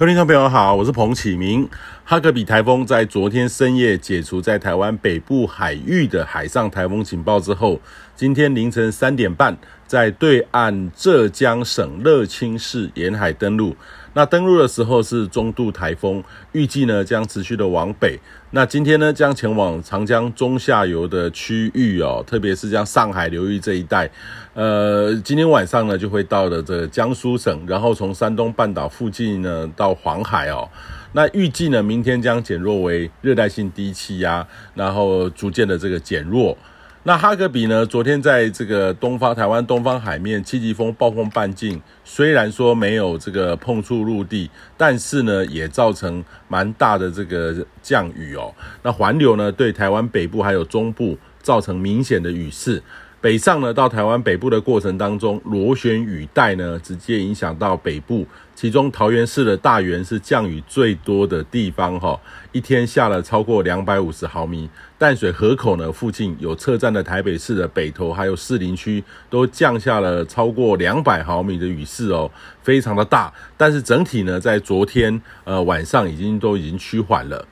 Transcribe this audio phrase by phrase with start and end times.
[0.00, 1.68] 各位听众朋友好，我是彭启明。
[2.06, 7.78] 哈格比台风在昨天深夜解除在台湾北部海域的海上台风警报之后，
[8.16, 9.54] 今天凌晨三点半
[9.86, 13.76] 在对岸浙江省乐清市沿海登陆。
[14.12, 16.22] 那登陆的时候是中度台风，
[16.52, 18.18] 预计呢将持续的往北。
[18.50, 24.10] 那今天呢将前往长江中下游的区域哦，特别是像上海流域这一带。
[24.54, 30.68] 呃，今天晚上呢就会到了这个江苏省，然后从山东半岛附近呢到黄海哦。
[31.12, 36.58] 那预计呢明天将减弱为热带性低气压，然后逐渐的这个减弱。
[37.02, 37.86] 那哈格比呢？
[37.86, 48.54] 昨天在这个东方台湾东方海面，七级风暴风半径，虽然说没有这个碰触陆地，但是呢，也造成蛮大的这个降雨哦。
[48.82, 52.82] 那环流呢，对台湾北部还有中部造成明显的雨势。
[53.22, 58.26] 北上呢，到台湾北部的过程当中，螺旋雨带呢，直接影响到北部。
[58.54, 62.18] 其中桃园市的大园是降雨最多的地方，哈，
[62.52, 64.70] 一天下了超过两百五十毫米。
[64.96, 72.30] 淡水河口呢，附近有车站的台北市的北投，还有士林区，都降下了超过两百毫米的雨势哦，
[72.62, 73.30] 非常的大。
[73.58, 77.46] 但是整体呢，在昨天呃晚上已经都已经趋缓了。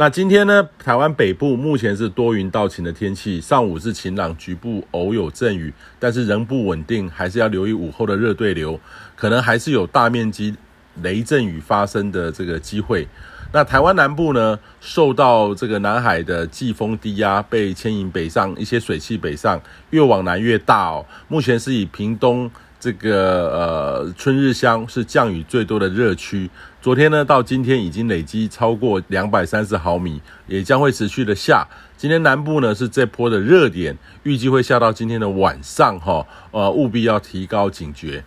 [0.00, 8.78] 那今天呢，台湾北部目前是多云到晴的天气，上午是晴朗，局部偶有阵雨，但是仍不稳定，还是要留意午后的热对流，
[9.16, 10.54] 可能还是有大面积
[11.02, 13.08] 雷阵雨发生的这个机会。
[13.52, 19.60] 那台湾南部呢，受到这个南海的季风低压被牵引北上，一些水汽北上，
[19.90, 21.04] 越往南越大哦。
[21.26, 22.48] 目前是以屏东。
[22.80, 26.50] 这个呃，春日乡是降雨最多的热区。
[26.80, 31.66] 昨天呢，到今天已经累积超过两百三十毫米，也将会持续的下。
[31.96, 36.26] 今天南部呢是这波的热点，预计会下到今天的晚上哈。
[36.50, 38.24] 呃，务必要提高警觉。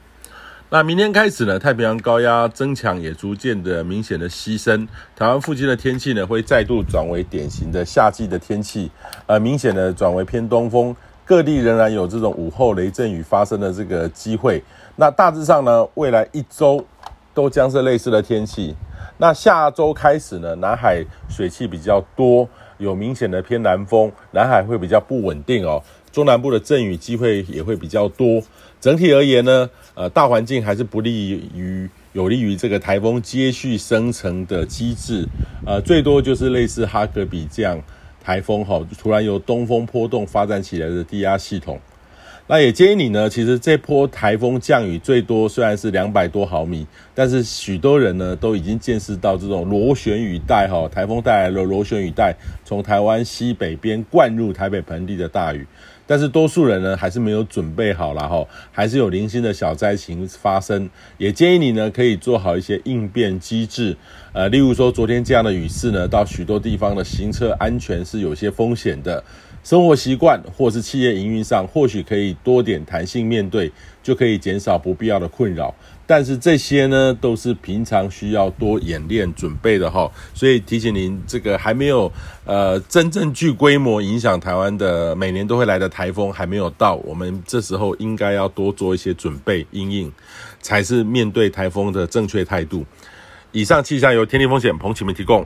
[0.73, 4.87] 那明天开始呢，太平洋高压增强，也逐渐的明显的牺牲。
[5.15, 8.89] 台湾附近的天气呢，会再度转为典型的夏季的天气，
[9.25, 10.95] 呃，明显的转为偏东风。
[11.31, 14.61] 各地仍然有这种午后雷阵雨发生的这个机会。
[14.97, 16.85] 那大致上呢，未来一周
[17.33, 18.75] 都将是类似的天气。
[19.17, 22.45] 那下周开始呢，南海水汽比较多，
[22.79, 25.81] 有明显的偏南风，南海会比较不稳定哦。
[26.11, 28.43] 中南部的阵雨机会也会比较多。
[28.81, 35.25] 整体而言呢，呃，大环境还是不利于有利于这个台风接续生成的机制。
[35.65, 37.81] 呃，最多就是类似哈格比这样。
[38.23, 41.79] 台风哈，突然由东风波动发展起来的低压系统，
[42.47, 43.29] 那也建议你呢。
[43.29, 55.65] 其实这波台风降雨最多虽然是两百多毫米，但是许多人呢都已经见识到这种螺旋雨带哈，台风带来了螺旋雨带，从台湾西北边灌入台北盆地的大雨。
[56.11, 60.89] 但是多数人呢还是没有准备好了哈，还是有零星的小灾情发生。
[61.17, 63.95] 也建议你呢可以做好一些应变机制，
[64.33, 69.23] 呃，例如说昨天这样的雨势呢，到许多地方的行车安全是有些风险的。
[69.63, 75.73] 生活习惯或是企业营运上，或许可以多点弹性面对，就可以减少不必要的困扰。
[76.07, 80.11] 但是这些呢，都是平常需要多演练准备的哈。
[80.33, 82.11] 所以提醒您，这个还没有
[82.43, 90.11] 呃真正具规模影响台湾的每年都会来的台风还没有到，我们这时候应该要多做一些准备因应，
[90.61, 92.85] 才是面对台风的正确态度。
[93.53, 95.45] 以上气象由天气风险彭启明提供。